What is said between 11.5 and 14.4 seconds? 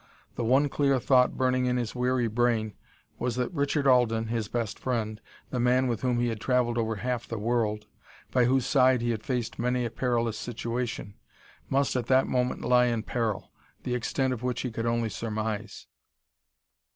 must at that moment lie in peril, the extent